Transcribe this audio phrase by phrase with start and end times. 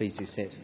[0.00, 0.54] Please do sit.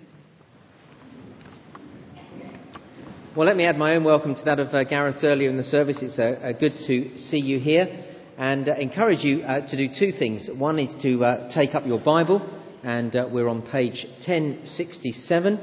[3.36, 5.62] Well, let me add my own welcome to that of uh, Gareth earlier in the
[5.62, 5.98] service.
[6.00, 8.02] It's uh, uh, good to see you here
[8.38, 10.48] and uh, encourage you uh, to do two things.
[10.56, 12.40] One is to uh, take up your Bible,
[12.82, 15.60] and we're on page 1067.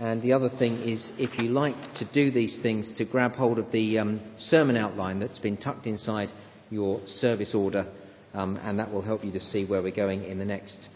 [0.00, 3.60] And the other thing is, if you like to do these things, to grab hold
[3.60, 6.32] of the um, sermon outline that's been tucked inside
[6.70, 7.86] your service order,
[8.34, 10.88] um, and that will help you to see where we're going in the next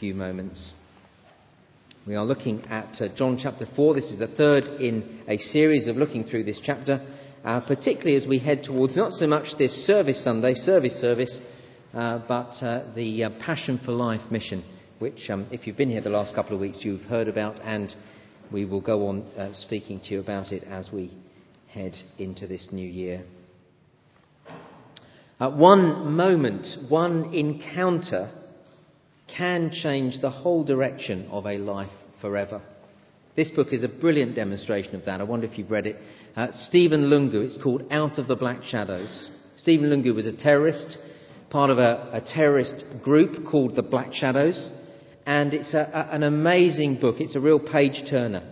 [0.00, 0.72] few moments.
[2.06, 3.94] We are looking at uh, John chapter 4.
[3.94, 7.06] This is the third in a series of looking through this chapter,
[7.44, 11.38] uh, particularly as we head towards not so much this service Sunday, service service,
[11.92, 14.64] uh, but uh, the uh, Passion for Life mission,
[15.00, 17.94] which, um, if you've been here the last couple of weeks, you've heard about, and
[18.50, 21.12] we will go on uh, speaking to you about it as we
[21.68, 23.22] head into this new year.
[25.38, 28.37] one moment, one encounter
[29.38, 31.88] can change the whole direction of a life
[32.20, 32.60] forever.
[33.36, 35.20] This book is a brilliant demonstration of that.
[35.20, 35.96] I wonder if you've read it.
[36.34, 39.30] Uh, Stephen Lungu, it's called Out of the Black Shadows.
[39.56, 40.98] Stephen Lungu was a terrorist,
[41.50, 44.70] part of a, a terrorist group called the Black Shadows,
[45.24, 47.16] and it's a, a, an amazing book.
[47.20, 48.42] It's a real page turner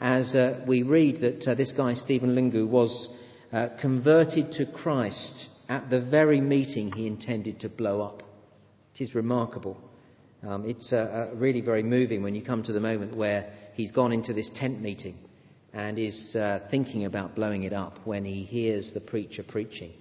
[0.00, 3.10] as uh, we read that uh, this guy, Stephen Lungu, was
[3.52, 8.22] uh, converted to Christ at the very meeting he intended to blow up.
[8.94, 9.89] It is remarkable.
[10.42, 14.12] Um, it's uh, really very moving when you come to the moment where he's gone
[14.12, 15.16] into this tent meeting
[15.72, 19.92] and is uh, thinking about blowing it up when he hears the preacher preaching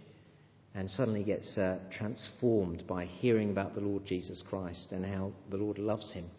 [0.75, 5.57] and suddenly gets uh, transformed by hearing about the Lord Jesus Christ and how the
[5.57, 6.29] Lord loves him.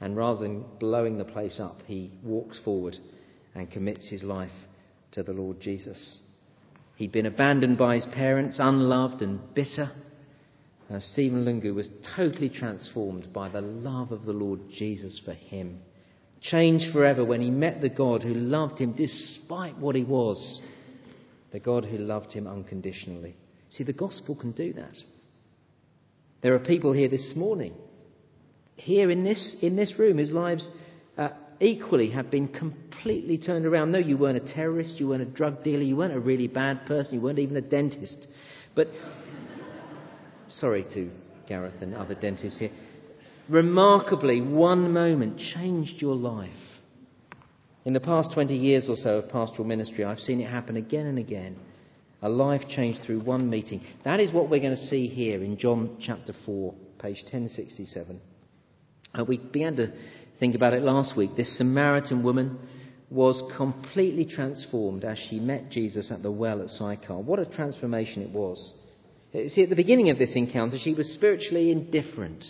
[0.00, 2.96] And rather than blowing the place up, he walks forward
[3.54, 4.52] and commits his life
[5.12, 6.18] to the Lord Jesus.
[6.96, 9.90] He'd been abandoned by his parents, unloved and bitter.
[10.90, 15.80] Uh, Stephen Lungu was totally transformed by the love of the Lord Jesus for him.
[16.42, 20.60] Changed forever when he met the God who loved him despite what he was,
[21.52, 23.34] the God who loved him unconditionally.
[23.70, 24.94] See, the gospel can do that.
[26.42, 27.72] There are people here this morning,
[28.76, 30.68] here in this, in this room, whose lives
[31.16, 31.30] uh,
[31.60, 33.92] equally have been completely turned around.
[33.92, 36.84] No, you weren't a terrorist, you weren't a drug dealer, you weren't a really bad
[36.84, 38.26] person, you weren't even a dentist.
[38.74, 38.88] But
[40.48, 41.10] Sorry to
[41.48, 42.70] Gareth and other dentists here.
[43.48, 46.50] Remarkably, one moment changed your life.
[47.84, 51.06] In the past 20 years or so of pastoral ministry, I've seen it happen again
[51.06, 51.56] and again.
[52.22, 53.82] A life changed through one meeting.
[54.04, 58.18] That is what we're going to see here in John chapter 4, page 1067.
[59.12, 59.92] Uh, we began to
[60.40, 61.36] think about it last week.
[61.36, 62.58] This Samaritan woman
[63.10, 67.18] was completely transformed as she met Jesus at the well at Sychar.
[67.18, 68.72] What a transformation it was.
[69.34, 72.44] See, at the beginning of this encounter, she was spiritually indifferent.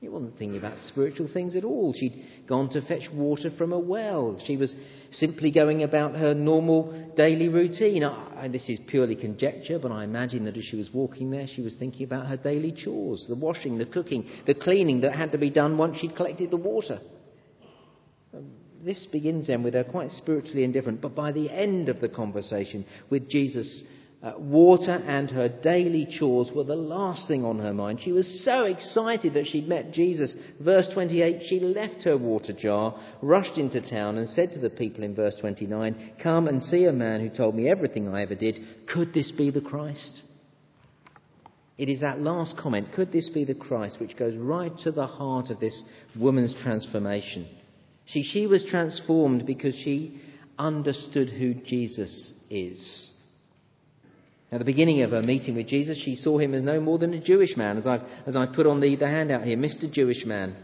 [0.00, 1.92] She wasn't thinking about spiritual things at all.
[1.92, 4.40] She'd gone to fetch water from a well.
[4.46, 4.74] She was
[5.12, 8.02] simply going about her normal daily routine.
[8.02, 11.60] I, this is purely conjecture, but I imagine that as she was walking there, she
[11.60, 15.38] was thinking about her daily chores the washing, the cooking, the cleaning that had to
[15.38, 17.00] be done once she'd collected the water.
[18.34, 18.52] Um,
[18.82, 22.86] this begins then with her quite spiritually indifferent, but by the end of the conversation
[23.10, 23.82] with Jesus
[24.22, 28.00] uh, water and her daily chores were the last thing on her mind.
[28.02, 30.34] She was so excited that she'd met Jesus.
[30.60, 35.04] Verse 28, she left her water jar, rushed into town, and said to the people
[35.04, 38.56] in verse 29, Come and see a man who told me everything I ever did.
[38.92, 40.22] Could this be the Christ?
[41.76, 45.06] It is that last comment, could this be the Christ, which goes right to the
[45.06, 45.82] heart of this
[46.18, 47.46] woman's transformation.
[48.06, 50.22] See, she was transformed because she
[50.58, 53.10] understood who Jesus is.
[54.52, 57.14] At the beginning of her meeting with Jesus, she saw him as no more than
[57.14, 59.90] a Jewish man, as I've, as i put on the, the handout here, Mr.
[59.90, 60.56] Jewish man,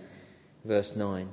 [0.64, 1.28] verse 9.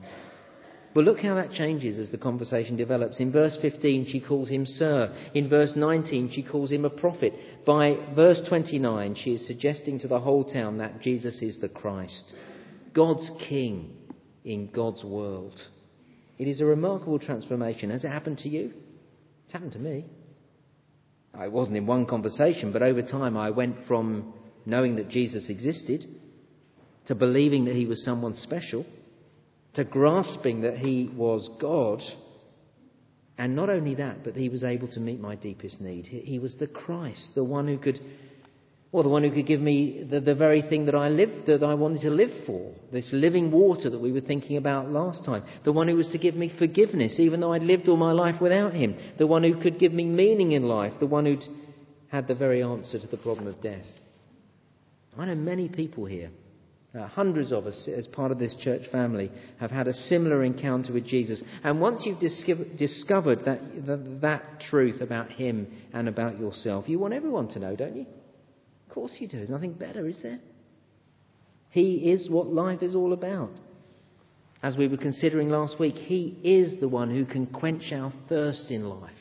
[0.95, 3.19] But look how that changes as the conversation develops.
[3.19, 5.15] In verse 15, she calls him Sir.
[5.35, 7.33] In verse 19, she calls him a prophet.
[7.65, 12.33] By verse 29, she is suggesting to the whole town that Jesus is the Christ,
[12.93, 13.95] God's King
[14.43, 15.61] in God's world.
[16.39, 17.91] It is a remarkable transformation.
[17.91, 18.73] Has it happened to you?
[19.43, 20.05] It's happened to me.
[21.37, 24.33] It wasn't in one conversation, but over time I went from
[24.65, 26.05] knowing that Jesus existed
[27.05, 28.85] to believing that he was someone special
[29.73, 32.01] to grasping that he was God.
[33.37, 36.05] And not only that, but he was able to meet my deepest need.
[36.07, 37.99] He was the Christ, the one who could
[38.91, 41.63] well, the one who could give me the, the very thing that I lived, that
[41.63, 42.73] I wanted to live for.
[42.91, 45.43] This living water that we were thinking about last time.
[45.63, 48.41] The one who was to give me forgiveness, even though I'd lived all my life
[48.41, 48.95] without him.
[49.19, 50.93] The one who could give me meaning in life.
[50.99, 51.43] The one who'd
[52.11, 53.85] had the very answer to the problem of death.
[55.17, 56.31] I know many people here
[56.91, 60.91] Uh, hundreds of us, as part of this church family, have had a similar encounter
[60.91, 61.43] with Jesus.
[61.63, 66.97] And once you've discover, discovered that, that, that truth about Him and about yourself, you
[66.97, 68.07] want everyone to know, don't you?
[68.89, 69.37] Of course you do.
[69.37, 70.39] There's nothing better, is there?
[71.69, 73.51] He is what life is all about.
[74.63, 78.71] As we were considering last week, He is the one who can quench our thirst
[78.71, 79.11] in life.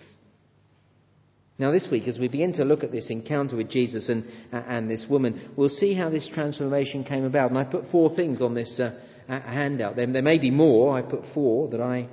[1.59, 4.91] Now, this week, as we begin to look at this encounter with Jesus and, and
[4.91, 7.51] this woman, we'll see how this transformation came about.
[7.51, 8.99] And I put four things on this uh,
[9.29, 9.97] handout.
[9.97, 10.97] There, there, may be more.
[10.97, 12.09] I put four that I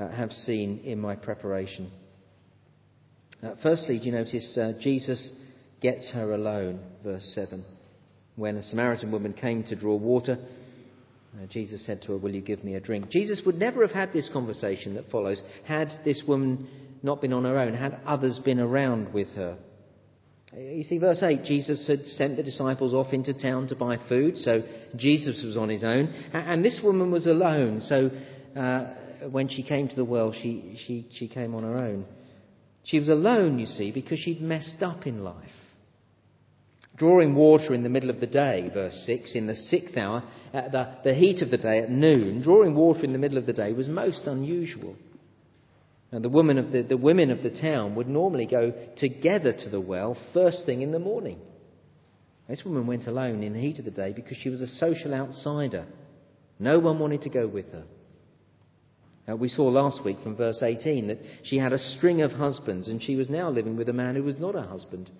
[0.00, 1.90] uh, have seen in my preparation.
[3.42, 5.32] Uh, firstly, do you notice uh, Jesus
[5.84, 7.62] gets her alone, verse 7.
[8.36, 10.38] When a Samaritan woman came to draw water,
[11.36, 13.10] uh, Jesus said to her, Will you give me a drink?
[13.10, 16.66] Jesus would never have had this conversation that follows had this woman
[17.02, 19.58] not been on her own, had others been around with her.
[20.56, 24.38] You see, verse 8, Jesus had sent the disciples off into town to buy food,
[24.38, 24.62] so
[24.96, 28.08] Jesus was on his own, and this woman was alone, so
[28.58, 32.06] uh, when she came to the well, she, she, she came on her own.
[32.84, 35.50] She was alone, you see, because she'd messed up in life.
[36.96, 40.70] Drawing water in the middle of the day, verse 6, in the sixth hour, at
[40.70, 43.52] the, the heat of the day at noon, drawing water in the middle of the
[43.52, 44.94] day was most unusual.
[46.12, 49.68] And the, women of the, the women of the town would normally go together to
[49.68, 51.40] the well first thing in the morning.
[52.48, 55.12] This woman went alone in the heat of the day because she was a social
[55.12, 55.86] outsider.
[56.60, 57.84] No one wanted to go with her.
[59.34, 63.02] We saw last week from verse 18 that she had a string of husbands and
[63.02, 65.10] she was now living with a man who was not her husband.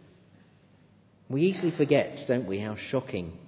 [1.28, 3.38] We easily forget, don't we, how shocking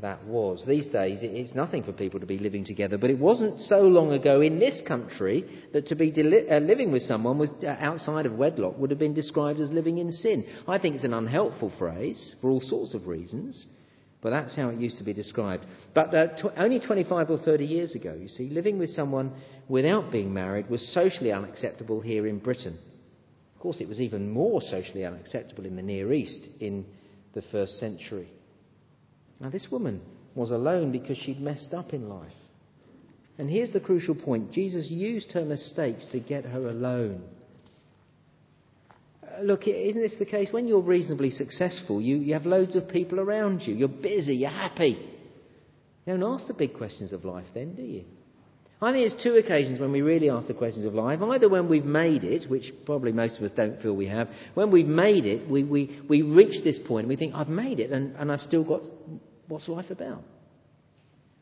[0.00, 0.64] that was.
[0.66, 4.12] These days, it's nothing for people to be living together, but it wasn't so long
[4.12, 8.26] ago in this country that to be deli- uh, living with someone was, uh, outside
[8.26, 10.44] of wedlock would have been described as living in sin.
[10.66, 13.66] I think it's an unhelpful phrase for all sorts of reasons,
[14.20, 15.64] but that's how it used to be described.
[15.94, 19.32] But uh, tw- only 25 or 30 years ago, you see, living with someone
[19.68, 22.78] without being married was socially unacceptable here in Britain.
[23.54, 26.84] Of course, it was even more socially unacceptable in the Near East in
[27.34, 28.28] the first century.
[29.40, 30.00] Now, this woman
[30.34, 32.32] was alone because she'd messed up in life.
[33.36, 37.22] And here's the crucial point Jesus used her mistakes to get her alone.
[39.22, 40.48] Uh, look, isn't this the case?
[40.52, 43.74] When you're reasonably successful, you, you have loads of people around you.
[43.74, 44.98] You're busy, you're happy.
[46.06, 48.04] You don't ask the big questions of life then, do you?
[48.84, 51.22] I think there's two occasions when we really ask the questions of life.
[51.22, 54.28] Either when we've made it, which probably most of us don't feel we have.
[54.54, 57.80] When we've made it, we, we, we reach this point and we think, I've made
[57.80, 58.82] it and, and I've still got
[59.48, 60.22] what's life about?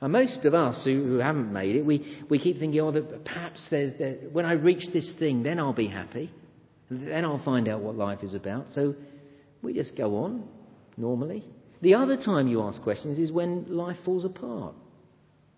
[0.00, 2.92] And most of us who, who haven't made it, we, we keep thinking, oh,
[3.24, 6.30] perhaps there, when I reach this thing, then I'll be happy.
[6.90, 8.70] Then I'll find out what life is about.
[8.70, 8.94] So
[9.62, 10.48] we just go on
[10.96, 11.44] normally.
[11.80, 14.74] The other time you ask questions is when life falls apart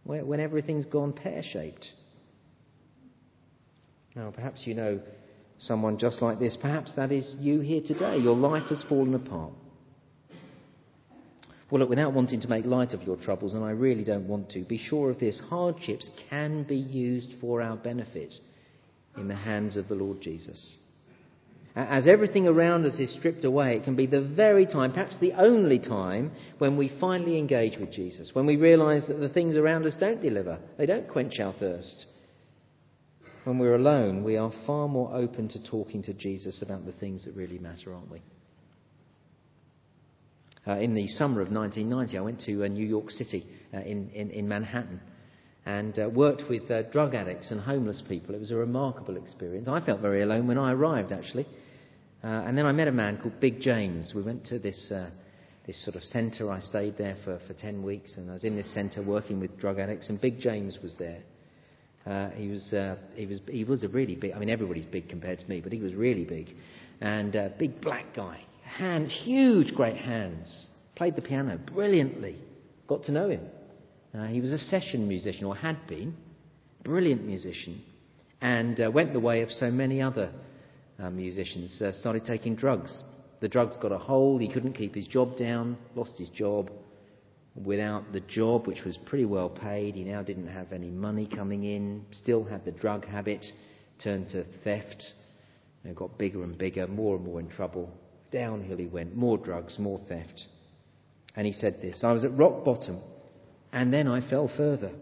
[0.05, 1.89] when everything's gone pear shaped.
[4.15, 5.01] Now, perhaps you know
[5.59, 6.57] someone just like this.
[6.61, 8.19] Perhaps that is you here today.
[8.19, 9.53] Your life has fallen apart.
[11.71, 14.51] Well, look, without wanting to make light of your troubles, and I really don't want
[14.51, 18.35] to, be sure of this hardships can be used for our benefit
[19.17, 20.77] in the hands of the Lord Jesus.
[21.77, 25.33] As everything around us is stripped away, it can be the very time, perhaps the
[25.33, 29.85] only time, when we finally engage with Jesus, when we realize that the things around
[29.85, 32.07] us don't deliver, they don't quench our thirst.
[33.43, 37.25] When we're alone, we are far more open to talking to Jesus about the things
[37.25, 38.23] that really matter, aren't we?
[40.67, 43.45] Uh, in the summer of 1990, I went to uh, New York City
[43.75, 45.01] uh, in, in, in, Manhattan
[45.67, 48.35] and uh, worked with uh, drug addicts and homeless people.
[48.35, 49.69] It was a remarkable experience.
[49.69, 51.47] I felt very alone when I arrived, actually.
[52.25, 54.13] Uh, and then I met a man called Big James.
[54.15, 55.11] We went to this, uh,
[55.67, 56.51] this sort of centre.
[56.51, 59.59] I stayed there for, for 10 weeks, and I was in this centre working with
[59.59, 61.21] drug addicts, and Big James was there.
[62.07, 65.11] Uh, he, was, uh, he, was, he was a really big, I mean, everybody's big
[65.11, 66.49] compared to me, but he was really big.
[67.03, 70.69] And uh, big black guy, hand, huge, great hands.
[70.97, 72.39] Played the piano brilliantly.
[72.89, 73.43] Got to know him.
[74.19, 76.15] Uh, he was a session musician, or had been.
[76.85, 77.83] Brilliant musician.
[78.41, 80.31] And went the way of so many other
[81.03, 83.03] uh, musicians, uh, started taking drugs.
[83.41, 86.71] The drugs got a hold, he couldn't keep his job down, lost his job.
[87.55, 91.65] Without the job, which was pretty well paid, he now didn't have any money coming
[91.65, 93.45] in, still had the drug habit,
[94.03, 95.03] turned to theft,
[95.95, 97.93] got bigger and bigger, more and more in trouble.
[98.33, 100.43] Downhill he went, more drugs, more theft.
[101.37, 103.01] And he said this I was at rock bottom,
[103.73, 104.93] and then I fell further.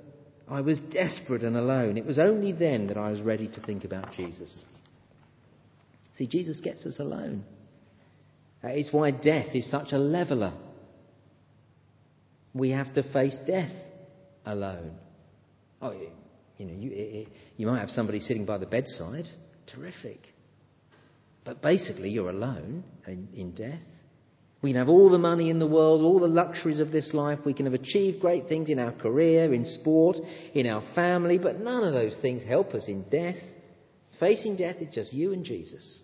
[0.49, 1.97] I was desperate and alone.
[1.97, 4.65] It was only then that I was ready to think about Jesus.
[6.15, 7.45] See, Jesus gets us alone.
[8.63, 10.53] That is why death is such a leveller.
[12.55, 13.73] We have to face death
[14.45, 14.93] alone.
[15.81, 15.93] Oh,
[16.59, 17.27] you know, you,
[17.57, 19.25] you might have somebody sitting by the bedside.
[19.67, 20.21] Terrific.
[21.45, 23.81] But basically, you're alone in, in death.
[24.63, 27.41] We can have all the money in the world, all the luxuries of this life.
[27.45, 30.17] We can have achieved great things in our career, in sport,
[30.55, 33.43] in our family, but none of those things help us in death.
[34.21, 36.03] Facing death is just you and Jesus.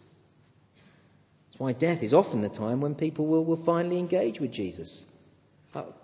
[1.49, 5.05] That's why death is often the time when people will, will finally engage with Jesus.
[5.75, 5.95] Oh,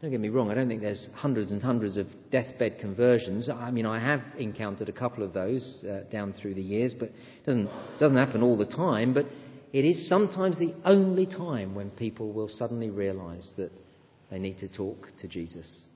[0.00, 3.50] don't get me wrong, I don't think there's hundreds and hundreds of deathbed conversions.
[3.50, 7.08] I mean, I have encountered a couple of those uh, down through the years, but
[7.08, 9.12] it doesn't, doesn't happen all the time.
[9.12, 9.26] But
[9.74, 13.70] it is sometimes the only time when people will suddenly realize that
[14.30, 15.86] they need to talk to Jesus.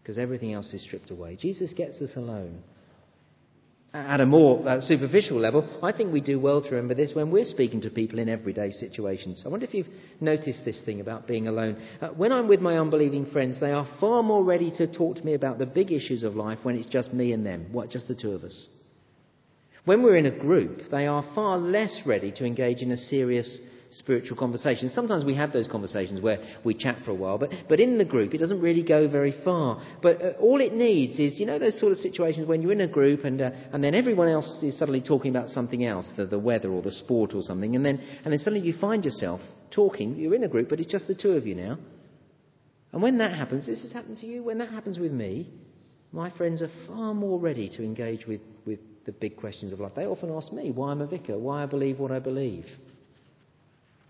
[0.00, 1.36] Because everything else is stripped away.
[1.36, 2.62] Jesus gets us alone.
[3.94, 7.30] At a more uh, superficial level, I think we do well to remember this when
[7.30, 9.42] we're speaking to people in everyday situations.
[9.44, 11.76] I wonder if you've noticed this thing about being alone.
[12.00, 15.24] Uh, when I'm with my unbelieving friends, they are far more ready to talk to
[15.24, 17.66] me about the big issues of life when it's just me and them.
[17.70, 18.66] What, just the two of us?
[19.84, 23.58] When we're in a group, they are far less ready to engage in a serious
[23.92, 24.94] spiritual conversations.
[24.94, 28.04] Sometimes we have those conversations where we chat for a while, but, but in the
[28.04, 29.82] group, it doesn't really go very far.
[30.02, 32.80] But uh, all it needs is, you know, those sort of situations when you're in
[32.80, 36.26] a group and, uh, and then everyone else is suddenly talking about something else, the,
[36.26, 39.40] the weather or the sport or something, and then, and then suddenly you find yourself
[39.70, 40.16] talking.
[40.16, 41.78] You're in a group, but it's just the two of you now.
[42.92, 45.50] And when that happens, this has happened to you, when that happens with me,
[46.12, 49.92] my friends are far more ready to engage with, with the big questions of life.
[49.96, 52.66] They often ask me why I'm a vicar, why I believe what I believe.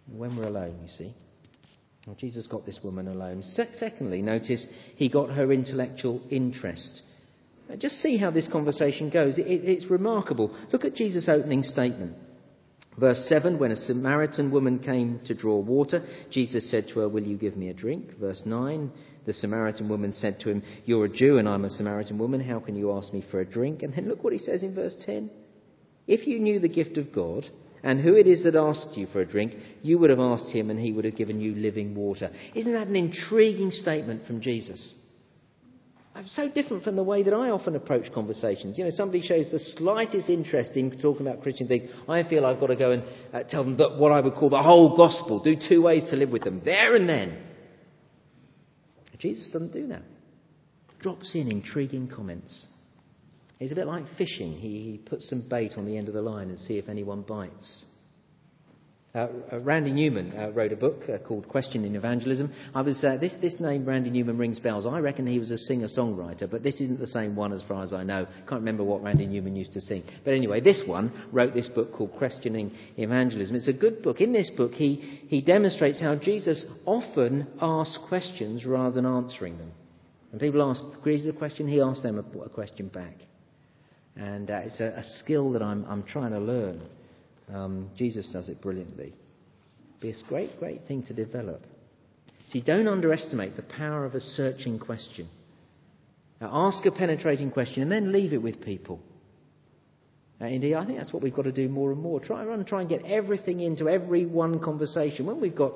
[0.07, 1.15] When we're alone, you see.
[2.07, 3.43] Well, Jesus got this woman alone.
[3.43, 4.67] Se- secondly, notice
[4.97, 7.03] he got her intellectual interest.
[7.79, 9.39] Just see how this conversation goes.
[9.39, 10.55] It, it, it's remarkable.
[10.73, 12.17] Look at Jesus' opening statement.
[12.99, 17.23] Verse 7 When a Samaritan woman came to draw water, Jesus said to her, Will
[17.23, 18.19] you give me a drink?
[18.19, 18.91] Verse 9
[19.25, 22.41] The Samaritan woman said to him, You're a Jew and I'm a Samaritan woman.
[22.41, 23.83] How can you ask me for a drink?
[23.83, 25.31] And then look what he says in verse 10
[26.07, 27.47] If you knew the gift of God
[27.83, 30.71] and who it is that asked you for a drink, you would have asked him
[30.71, 32.31] and he would have given you living water.
[32.55, 34.95] Isn't that an intriguing statement from Jesus?
[36.15, 38.77] I'm so different from the way that I often approach conversations.
[38.77, 42.61] You know, somebody shows the slightest interest in talking about Christian things, I feel I've
[42.61, 45.43] got to go and uh, tell them that what I would call the whole gospel,
[45.43, 47.39] do two ways to live with them, there and then.
[49.19, 50.03] Jesus doesn't do that.
[51.01, 52.67] Drops in intriguing comments.
[53.63, 54.55] He's a bit like fishing.
[54.55, 57.85] He puts some bait on the end of the line and see if anyone bites.
[59.15, 62.53] Uh, uh, Randy Newman uh, wrote a book uh, called Questioning Evangelism.
[62.75, 64.85] I was, uh, this, this name, Randy Newman, rings bells.
[64.85, 67.85] I reckon he was a singer songwriter, but this isn't the same one as far
[67.85, 68.27] as I know.
[68.49, 70.03] Can't remember what Randy Newman used to sing.
[70.25, 73.55] But anyway, this one wrote this book called Questioning Evangelism.
[73.55, 74.21] It's a good book.
[74.21, 79.71] In this book, he, he demonstrates how Jesus often asks questions rather than answering them.
[80.31, 83.15] When people ask Jesus a question, he asks them a, a question back.
[84.17, 86.83] And uh, it's a, a, skill that I'm, I'm trying to learn.
[87.53, 89.15] Um, Jesus does it brilliantly.
[90.01, 91.63] Be a great, great thing to develop.
[92.47, 95.29] See, don't underestimate the power of a searching question.
[96.41, 99.01] Now, ask a penetrating question and then leave it with people.
[100.41, 102.19] Now, indeed, I think that's what we've got to do more and more.
[102.19, 105.25] Try and try and get everything into every one conversation.
[105.25, 105.73] When we've got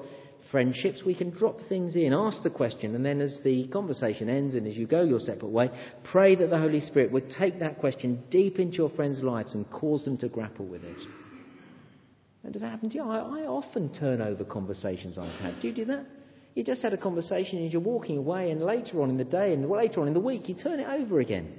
[0.50, 4.55] friendships, we can drop things in, ask the question, and then as the conversation ends
[4.55, 5.71] and as you go your separate way,
[6.05, 9.71] pray that the Holy Spirit would take that question deep into your friends' lives and
[9.71, 10.99] cause them to grapple with it.
[12.45, 13.03] And does that happen to you?
[13.03, 15.61] I, I often turn over conversations I've had.
[15.61, 16.07] Do you do that?
[16.55, 19.53] You just had a conversation and you're walking away, and later on in the day
[19.53, 21.53] and later on in the week, you turn it over again.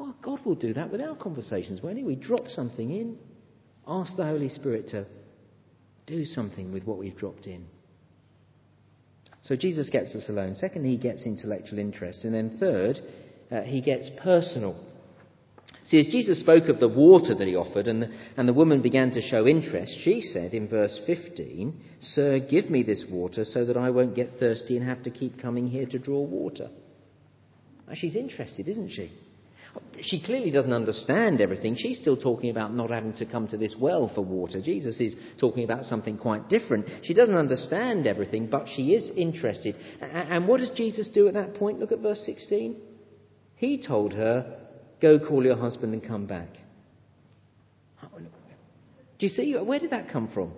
[0.00, 2.04] Oh, God will do that with our conversations, won't He?
[2.04, 3.18] We drop something in,
[3.86, 5.06] ask the Holy Spirit to
[6.08, 7.66] do something with what we've dropped in.
[9.42, 10.54] So Jesus gets us alone.
[10.54, 12.24] Second, he gets intellectual interest.
[12.24, 13.00] And then third,
[13.50, 14.78] uh, he gets personal.
[15.84, 18.82] See, as Jesus spoke of the water that he offered and the, and the woman
[18.82, 23.64] began to show interest, she said in verse 15, Sir, give me this water so
[23.64, 26.68] that I won't get thirsty and have to keep coming here to draw water.
[27.86, 29.10] Now, she's interested, isn't she?
[30.00, 31.76] She clearly doesn't understand everything.
[31.76, 34.60] She's still talking about not having to come to this well for water.
[34.60, 36.86] Jesus is talking about something quite different.
[37.02, 39.74] She doesn't understand everything, but she is interested.
[40.00, 41.80] And what does Jesus do at that point?
[41.80, 42.76] Look at verse 16.
[43.56, 44.58] He told her,
[45.02, 46.48] Go call your husband and come back.
[49.18, 49.54] Do you see?
[49.54, 50.52] Where did that come from?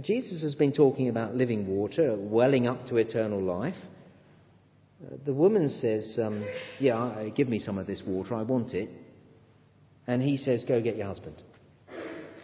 [0.00, 3.74] Jesus has been talking about living water, welling up to eternal life.
[5.24, 6.44] The woman says, um,
[6.78, 8.88] Yeah, give me some of this water, I want it.
[10.06, 11.36] And he says, Go get your husband.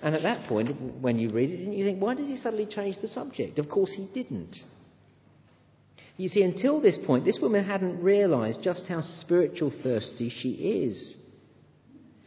[0.03, 2.97] And at that point, when you read it, you think, Why did he suddenly change
[3.01, 3.59] the subject?
[3.59, 4.57] Of course, he didn't.
[6.17, 11.17] You see, until this point, this woman hadn't realized just how spiritual thirsty she is.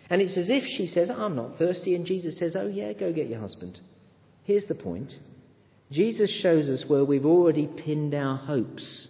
[0.10, 3.14] And it's as if she says, I'm not thirsty, and Jesus says, Oh, yeah, go
[3.14, 3.80] get your husband.
[4.44, 5.14] Here's the point
[5.92, 9.10] Jesus shows us where we've already pinned our hopes.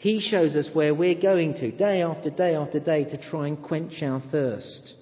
[0.00, 3.62] He shows us where we're going to day after day after day to try and
[3.62, 4.94] quench our thirst.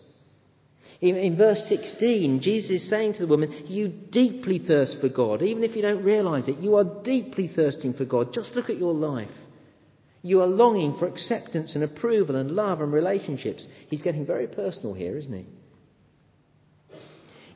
[1.01, 5.41] In, in, verse 16, Jesus is saying to the woman, You deeply thirst for God.
[5.41, 8.35] Even if you don't realize it, you are deeply thirsting for God.
[8.35, 9.31] Just look at your life.
[10.23, 13.69] You are longing for acceptance and approval and love and relationships.
[13.89, 15.47] He's getting very personal here, isn't he?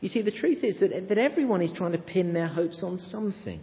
[0.00, 3.00] You see, the truth is that, that everyone is trying to pin their hopes on
[3.00, 3.60] something.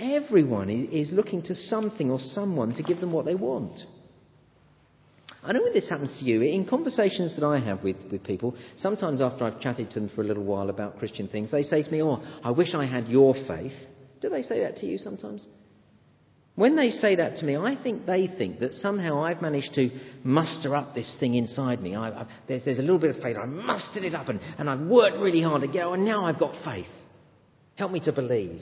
[0.00, 3.78] Everyone is looking to something or someone to give them what they want.
[5.42, 8.54] I know when this happens to you, in conversations that I have with, with people,
[8.76, 11.82] sometimes after I've chatted to them for a little while about Christian things, they say
[11.82, 13.72] to me, Oh, I wish I had your faith.
[14.20, 15.46] Do they say that to you sometimes?
[16.56, 19.90] When they say that to me, I think they think that somehow I've managed to
[20.24, 21.94] muster up this thing inside me.
[21.94, 23.36] I, I, there's, there's, a little bit of faith.
[23.38, 26.24] I mustered it up and, and I've worked really hard to get, it, and now
[26.26, 26.86] I've got faith.
[27.76, 28.60] Help me to believe.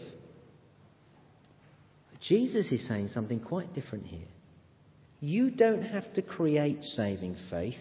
[2.21, 4.27] Jesus is saying something quite different here.
[5.21, 7.75] You don't have to create saving faith,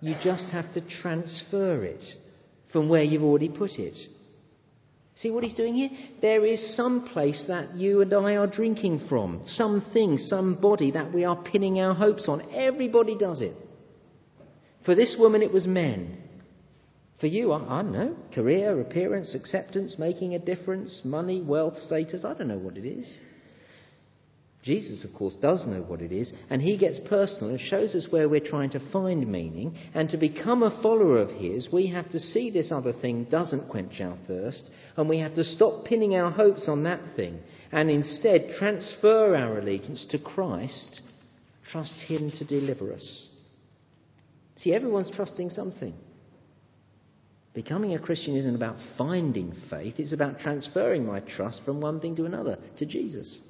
[0.00, 2.04] you just have to transfer it
[2.72, 3.96] from where you've already put it.
[5.16, 5.90] See what he's doing here?
[6.22, 11.24] There is some place that you and I are drinking from, something, somebody that we
[11.24, 12.54] are pinning our hopes on.
[12.54, 13.54] Everybody does it.
[14.86, 16.16] For this woman, it was men.
[17.20, 22.24] For you, I, I don't know, career, appearance, acceptance, making a difference, money, wealth, status,
[22.24, 23.18] I don't know what it is.
[24.62, 28.08] Jesus, of course, does know what it is, and he gets personal and shows us
[28.10, 29.74] where we're trying to find meaning.
[29.94, 33.70] And to become a follower of his, we have to see this other thing doesn't
[33.70, 37.40] quench our thirst, and we have to stop pinning our hopes on that thing
[37.72, 41.00] and instead transfer our allegiance to Christ,
[41.70, 43.28] trust him to deliver us.
[44.56, 45.94] See, everyone's trusting something.
[47.54, 52.14] Becoming a Christian isn't about finding faith, it's about transferring my trust from one thing
[52.16, 53.40] to another, to Jesus.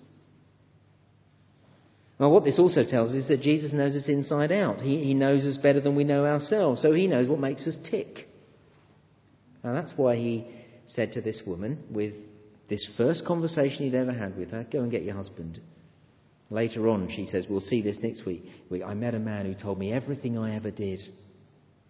[2.20, 4.82] Well, what this also tells us is that Jesus knows us inside out.
[4.82, 7.78] He, he knows us better than we know ourselves, so he knows what makes us
[7.90, 8.28] tick.
[9.64, 10.46] Now, that's why he
[10.84, 12.12] said to this woman, with
[12.68, 15.60] this first conversation he'd ever had with her, Go and get your husband.
[16.50, 18.44] Later on, she says, We'll see this next week.
[18.84, 21.00] I met a man who told me everything I ever did.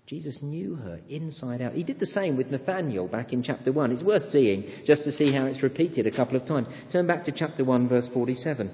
[0.06, 1.72] Jesus knew her inside out.
[1.72, 3.90] He did the same with Nathanael back in chapter 1.
[3.90, 6.68] It's worth seeing just to see how it's repeated a couple of times.
[6.92, 8.70] Turn back to chapter 1, verse 47.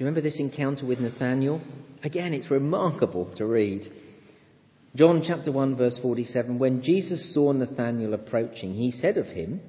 [0.00, 1.60] You remember this encounter with Nathanael?
[2.02, 3.86] Again, it's remarkable to read.
[4.96, 9.60] John chapter 1, verse 47 When Jesus saw Nathanael approaching, he said of him,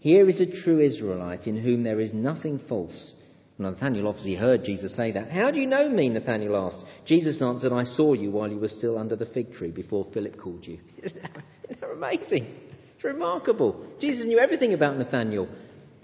[0.00, 3.12] Here is a true Israelite in whom there is nothing false.
[3.58, 5.30] Nathanael obviously heard Jesus say that.
[5.30, 6.08] How do you know me?
[6.08, 6.82] Nathanael asked.
[7.06, 10.40] Jesus answered, I saw you while you were still under the fig tree before Philip
[10.40, 10.78] called you.
[11.02, 11.22] Isn't
[11.68, 12.46] that amazing?
[12.94, 13.86] It's remarkable.
[14.00, 15.46] Jesus knew everything about Nathanael.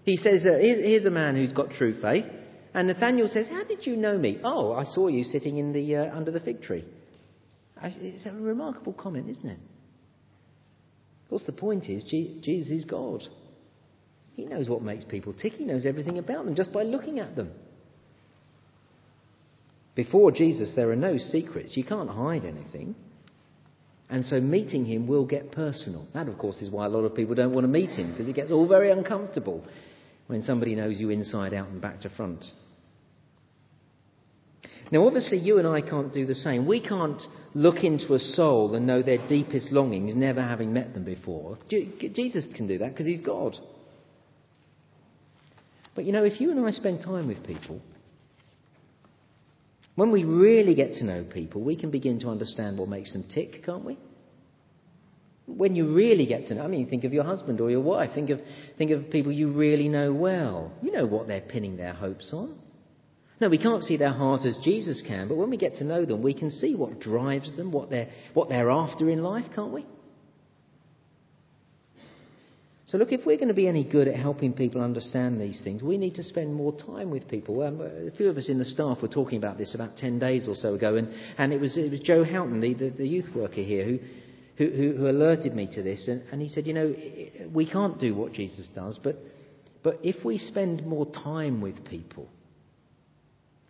[0.04, 2.26] He says, uh, Here's a man who's got true faith.
[2.74, 4.38] And Nathanael says, How did you know me?
[4.44, 6.85] Oh, I saw you sitting in the, uh, under the fig tree.
[7.83, 9.59] It's a remarkable comment, isn't it?
[11.24, 13.22] Of course, the point is, Jesus is God.
[14.35, 17.37] He knows what makes people tick, He knows everything about them just by looking at
[17.37, 17.50] them.
[19.94, 21.76] Before Jesus, there are no secrets.
[21.76, 22.94] You can't hide anything.
[24.09, 26.06] And so meeting him will get personal.
[26.14, 28.28] That, of course, is why a lot of people don't want to meet him, because
[28.28, 29.64] it gets all very uncomfortable
[30.30, 32.44] when somebody knows you inside out and back to front.
[34.92, 36.66] Now, obviously, you and I can't do the same.
[36.66, 37.20] We can't
[37.54, 41.58] look into a soul and know their deepest longings, never having met them before.
[41.68, 43.56] Jesus can do that because he's God.
[45.94, 47.80] But you know, if you and I spend time with people,
[49.96, 53.24] when we really get to know people, we can begin to understand what makes them
[53.32, 53.98] tick, can't we?
[55.56, 58.10] When you really get to know, I mean, think of your husband or your wife.
[58.14, 58.40] Think of,
[58.78, 60.72] think of people you really know well.
[60.82, 62.58] You know what they're pinning their hopes on.
[63.40, 66.04] No, we can't see their heart as Jesus can, but when we get to know
[66.04, 69.72] them, we can see what drives them, what they're, what they're after in life, can't
[69.72, 69.86] we?
[72.90, 75.80] So, look, if we're going to be any good at helping people understand these things,
[75.80, 77.62] we need to spend more time with people.
[77.62, 80.48] Um, a few of us in the staff were talking about this about 10 days
[80.48, 81.08] or so ago, and,
[81.38, 83.98] and it, was, it was Joe Houghton, the, the, the youth worker here, who,
[84.61, 86.07] who, who, alerted me to this.
[86.07, 86.94] And, and he said, You know,
[87.53, 89.16] we can't do what Jesus does, but,
[89.83, 92.29] but if we spend more time with people,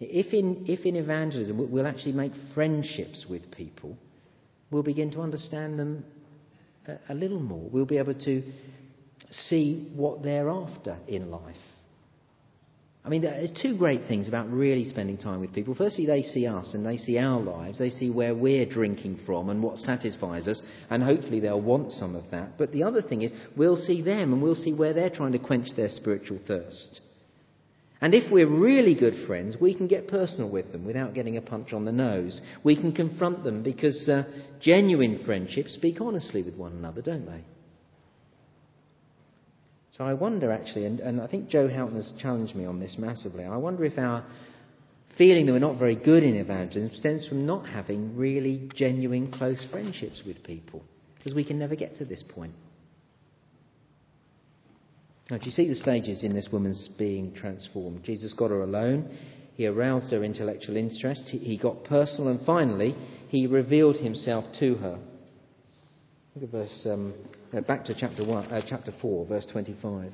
[0.00, 3.96] if in, if in evangelism we'll actually make friendships with people,
[4.72, 6.05] we'll begin to understand them
[6.88, 7.68] a, a little more.
[7.70, 8.42] We'll be able to
[9.31, 11.55] see what they're after in life.
[13.02, 15.74] I mean, there's two great things about really spending time with people.
[15.74, 17.78] Firstly, they see us and they see our lives.
[17.78, 20.60] They see where we're drinking from and what satisfies us,
[20.90, 22.58] and hopefully they'll want some of that.
[22.58, 25.38] But the other thing is, we'll see them and we'll see where they're trying to
[25.38, 27.00] quench their spiritual thirst.
[28.02, 31.42] And if we're really good friends, we can get personal with them without getting a
[31.42, 32.40] punch on the nose.
[32.64, 34.24] We can confront them because uh,
[34.60, 37.44] genuine friendships speak honestly with one another, don't they?
[40.00, 43.44] I wonder actually, and, and I think Joe Houghton has challenged me on this massively.
[43.44, 44.24] I wonder if our
[45.18, 49.66] feeling that we're not very good in evangelism stems from not having really genuine close
[49.70, 50.82] friendships with people,
[51.16, 52.54] because we can never get to this point.
[55.30, 58.02] Now, do you see the stages in this woman's being transformed?
[58.02, 59.16] Jesus got her alone.
[59.54, 61.28] He aroused her intellectual interest.
[61.28, 62.32] He got personal.
[62.32, 62.96] And finally,
[63.28, 64.98] he revealed himself to her.
[66.34, 67.14] Look at verse, um,
[67.56, 70.12] uh, back to chapter, one, uh, chapter 4, verse 25.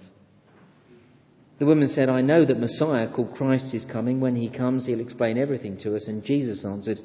[1.59, 4.21] The woman said, I know that Messiah, called Christ, is coming.
[4.21, 6.07] When he comes, he'll explain everything to us.
[6.07, 6.99] And Jesus answered,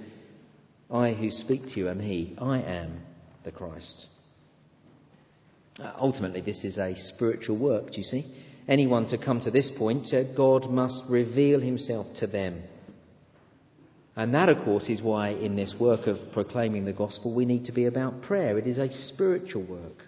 [0.90, 2.36] I who speak to you am he.
[2.38, 3.02] I am
[3.46, 4.08] the Christ.
[5.80, 8.36] Uh, ultimately, this is a spiritual work, do you see?
[8.68, 12.62] Anyone to come to this point, uh, God must reveal himself to them.
[14.18, 17.66] And that, of course, is why in this work of proclaiming the gospel we need
[17.66, 18.58] to be about prayer.
[18.58, 20.04] It is a spiritual work.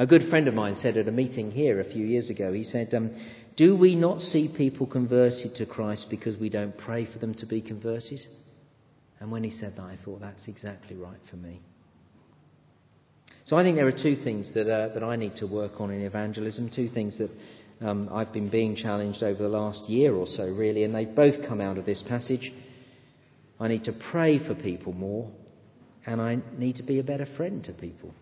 [0.00, 2.64] A good friend of mine said at a meeting here a few years ago, he
[2.64, 3.10] said, um,
[3.58, 7.44] Do we not see people converted to Christ because we don't pray for them to
[7.44, 8.20] be converted?
[9.20, 11.60] And when he said that, I thought, that's exactly right for me.
[13.44, 15.90] So I think there are two things that, uh, that I need to work on
[15.90, 17.30] in evangelism, two things that
[17.86, 21.46] um, I've been being challenged over the last year or so, really, and they both
[21.46, 22.50] come out of this passage.
[23.60, 25.30] I need to pray for people more,
[26.06, 28.14] and I need to be a better friend to people.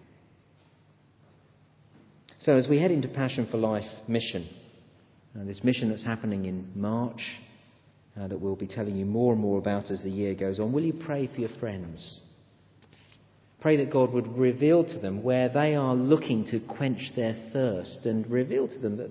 [2.49, 4.49] So, as we head into Passion for Life mission,
[5.39, 7.21] uh, this mission that's happening in March,
[8.19, 10.73] uh, that we'll be telling you more and more about as the year goes on,
[10.73, 12.23] will you pray for your friends?
[13.61, 18.07] Pray that God would reveal to them where they are looking to quench their thirst
[18.07, 19.11] and reveal to them that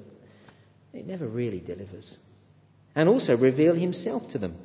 [0.94, 2.18] it never really delivers.
[2.96, 4.56] And also reveal Himself to them,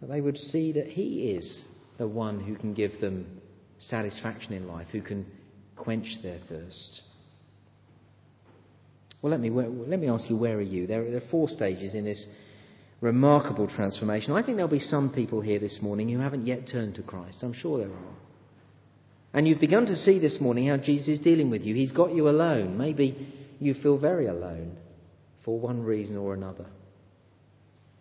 [0.00, 1.64] that they would see that He is
[1.96, 3.40] the one who can give them
[3.78, 5.24] satisfaction in life, who can
[5.76, 7.02] quench their thirst.
[9.20, 10.86] Well, let me, let me ask you, where are you?
[10.86, 12.24] There are, there are four stages in this
[13.00, 14.32] remarkable transformation.
[14.32, 17.42] I think there'll be some people here this morning who haven't yet turned to Christ.
[17.42, 18.14] I'm sure there are.
[19.34, 21.74] And you've begun to see this morning how Jesus is dealing with you.
[21.74, 22.78] He's got you alone.
[22.78, 24.76] Maybe you feel very alone
[25.44, 26.66] for one reason or another.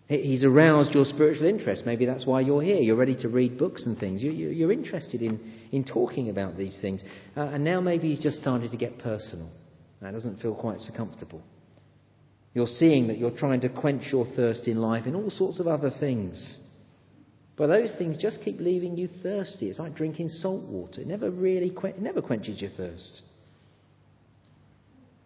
[0.08, 1.84] He's aroused your spiritual interest.
[1.86, 2.78] Maybe that's why you're here.
[2.78, 4.24] You're ready to read books and things.
[4.24, 5.40] You're interested in,
[5.74, 7.04] in talking about these things.
[7.36, 9.52] Uh, and now maybe he's just started to get personal.
[10.02, 11.42] That doesn't feel quite so comfortable.
[12.54, 15.68] You're seeing that you're trying to quench your thirst in life in all sorts of
[15.68, 16.60] other things.
[17.56, 19.70] But those things just keep leaving you thirsty.
[19.70, 21.02] It's like drinking salt water.
[21.02, 23.22] It never really it never quenches your thirst.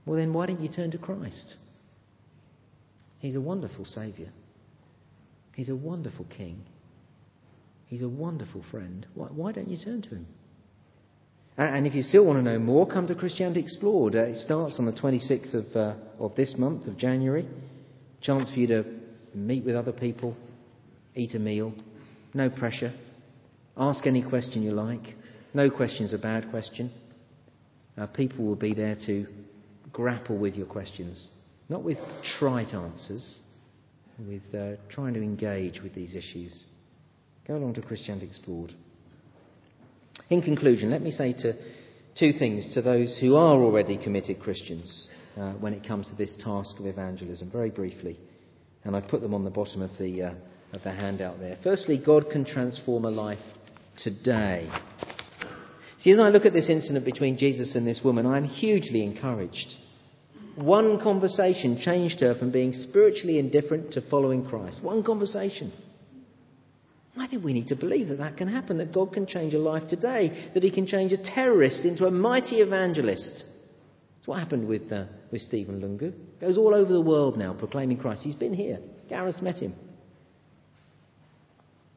[0.05, 1.55] Well, then why don't you turn to Christ?
[3.19, 4.29] He's a wonderful Saviour.
[5.55, 6.63] He's a wonderful King.
[7.87, 9.05] He's a wonderful friend.
[9.13, 10.27] Why, why don't you turn to Him?
[11.57, 14.15] And if you still want to know more, come to Christianity Explored.
[14.15, 17.47] Uh, it starts on the 26th of, uh, of this month, of January.
[18.21, 18.85] Chance for you to
[19.33, 20.35] meet with other people,
[21.15, 21.73] eat a meal,
[22.33, 22.93] no pressure.
[23.77, 25.15] Ask any question you like.
[25.53, 26.91] No question's a bad question.
[27.97, 29.27] Uh, people will be there to
[29.91, 31.27] grapple with your questions,
[31.67, 31.97] not with
[32.39, 33.39] trite answers,
[34.19, 36.63] with uh, trying to engage with these issues.
[37.47, 38.73] Go along to Christianity Explored.
[40.31, 41.53] In conclusion, let me say to
[42.17, 46.33] two things to those who are already committed Christians uh, when it comes to this
[46.41, 48.17] task of evangelism, very briefly.
[48.85, 50.33] And I put them on the bottom of the uh,
[50.71, 51.57] of the handout there.
[51.61, 53.43] Firstly, God can transform a life
[53.97, 54.69] today.
[55.97, 59.75] See, as I look at this incident between Jesus and this woman, I'm hugely encouraged.
[60.55, 64.81] One conversation changed her from being spiritually indifferent to following Christ.
[64.81, 65.73] One conversation.
[67.17, 69.59] I think we need to believe that that can happen, that God can change a
[69.59, 73.43] life today, that He can change a terrorist into a mighty evangelist.
[74.15, 76.13] That's what happened with, uh, with Stephen Lungu.
[76.39, 78.21] Goes all over the world now proclaiming Christ.
[78.23, 78.79] He's been here.
[79.09, 79.73] Gareth met him.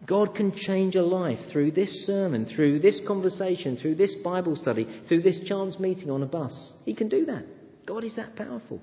[0.07, 5.03] God can change a life through this sermon, through this conversation, through this Bible study,
[5.09, 6.73] through this chance meeting on a bus.
[6.85, 7.45] He can do that.
[7.87, 8.81] God is that powerful.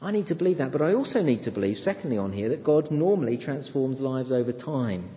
[0.00, 2.64] I need to believe that, but I also need to believe, secondly, on here, that
[2.64, 5.08] God normally transforms lives over time.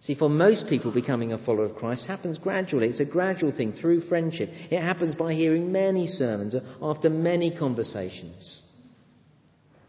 [0.00, 2.88] See, for most people, becoming a follower of Christ happens gradually.
[2.88, 4.48] It's a gradual thing through friendship.
[4.68, 8.62] It happens by hearing many sermons after many conversations.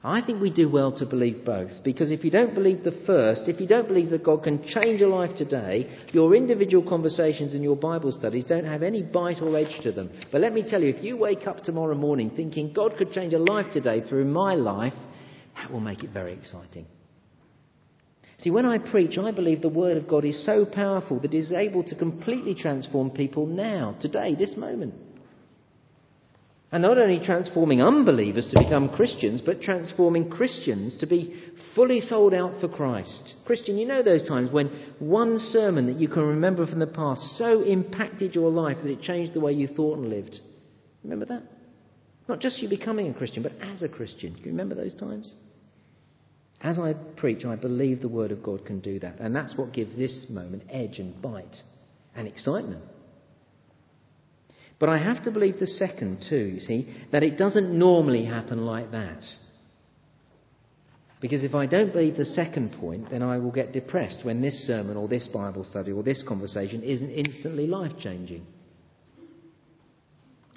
[0.06, 3.48] I think we do well to believe both, because if you don't believe the first,
[3.48, 7.64] if you don't believe that God can change a life today, your individual conversations and
[7.64, 10.10] your Bible studies don't have any bite or edge to them.
[10.30, 13.34] But let me tell you, if you wake up tomorrow morning thinking God could change
[13.34, 14.94] a life today through my life,
[15.56, 16.86] that will make it very exciting.
[18.40, 21.38] See, when I preach, I believe the Word of God is so powerful that it
[21.38, 24.96] is able to completely transform people now, today, this moment.
[26.74, 31.40] And not only transforming unbelievers to become Christians, but transforming Christians to be
[31.76, 33.36] fully sold out for Christ.
[33.46, 37.38] Christian, you know those times when one sermon that you can remember from the past
[37.38, 40.40] so impacted your life that it changed the way you thought and lived.
[41.04, 41.44] Remember that?
[42.28, 44.34] Not just you becoming a Christian, but as a Christian.
[44.34, 45.32] Do you remember those times?
[46.60, 49.20] As I preach, I believe the Word of God can do that.
[49.20, 51.58] And that's what gives this moment edge and bite
[52.16, 52.84] and excitement.
[54.84, 58.66] But I have to believe the second too, you see, that it doesn't normally happen
[58.66, 59.24] like that.
[61.22, 64.68] Because if I don't believe the second point, then I will get depressed when this
[64.68, 68.46] sermon or this Bible study or this conversation isn't instantly life changing.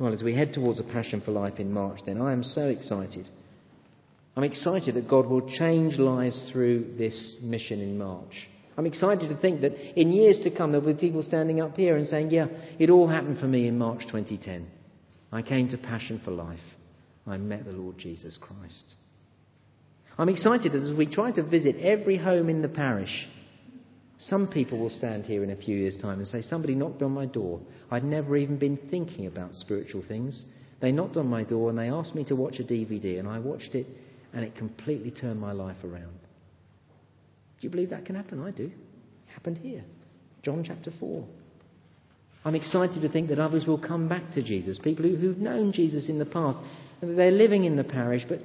[0.00, 2.62] Well, as we head towards a Passion for Life in March, then I am so
[2.62, 3.28] excited.
[4.36, 8.48] I'm excited that God will change lives through this mission in March.
[8.76, 11.96] I'm excited to think that in years to come there'll be people standing up here
[11.96, 12.46] and saying, Yeah,
[12.78, 14.66] it all happened for me in March 2010.
[15.32, 16.58] I came to Passion for Life.
[17.26, 18.94] I met the Lord Jesus Christ.
[20.18, 23.28] I'm excited that as we try to visit every home in the parish,
[24.18, 27.12] some people will stand here in a few years' time and say, Somebody knocked on
[27.12, 27.60] my door.
[27.90, 30.44] I'd never even been thinking about spiritual things.
[30.80, 33.38] They knocked on my door and they asked me to watch a DVD, and I
[33.38, 33.86] watched it,
[34.32, 36.18] and it completely turned my life around.
[37.60, 38.42] Do you believe that can happen?
[38.42, 38.64] I do.
[38.64, 39.84] It happened here.
[40.42, 41.26] John chapter 4.
[42.44, 45.72] I'm excited to think that others will come back to Jesus, people who, who've known
[45.72, 46.58] Jesus in the past,
[47.00, 48.40] and they're living in the parish, but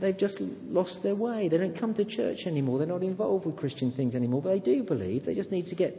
[0.00, 1.48] they've just lost their way.
[1.48, 2.78] They don't come to church anymore.
[2.78, 5.24] They're not involved with Christian things anymore, but they do believe.
[5.24, 5.96] They just need to get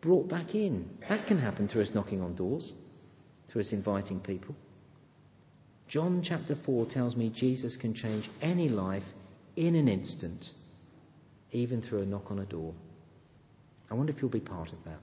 [0.00, 0.88] brought back in.
[1.08, 2.72] That can happen through us knocking on doors,
[3.50, 4.54] through us inviting people.
[5.88, 9.02] John chapter 4 tells me Jesus can change any life
[9.56, 10.44] in an instant
[11.52, 12.74] even through a knock on a door.
[13.90, 15.00] I wonder if you'll be part of that.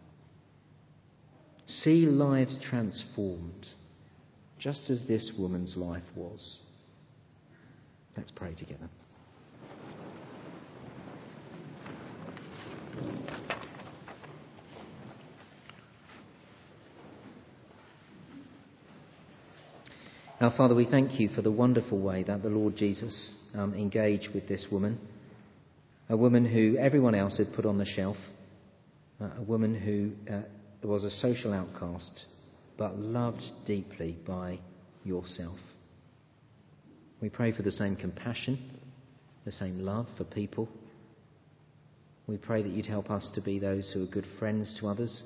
[1.66, 3.68] See lives transformed,
[4.58, 6.60] just as this woman's life was.
[8.16, 8.90] Let's pray together.
[20.40, 24.30] Now, Father, we thank you for the wonderful way that the Lord Jesus um, engaged
[24.34, 25.00] with this woman
[26.10, 28.18] a woman who everyone else had put on the shelf,
[29.20, 30.42] uh, a woman who uh,
[30.84, 32.26] was a social outcast,
[32.78, 34.60] but loved deeply by
[35.04, 35.58] yourself.
[37.20, 38.80] We pray for the same compassion,
[39.44, 40.70] the same love for people.
[42.28, 45.24] We pray that you'd help us to be those who are good friends to others,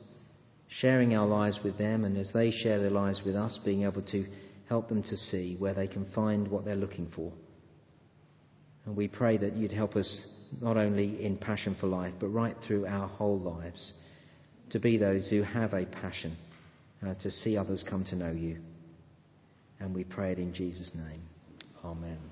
[0.68, 4.04] sharing our lives with them, and as they share their lives with us, being able
[4.04, 4.26] to
[4.70, 7.34] help them to see where they can find what they're looking for.
[8.86, 10.26] And we pray that you'd help us
[10.60, 13.94] not only in passion for life, but right through our whole lives,
[14.72, 16.36] to be those who have a passion
[17.06, 18.58] uh, to see others come to know you.
[19.80, 21.22] And we pray it in Jesus' name.
[21.84, 22.31] Amen.